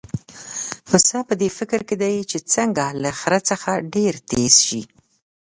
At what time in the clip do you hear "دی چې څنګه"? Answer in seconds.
2.03-2.85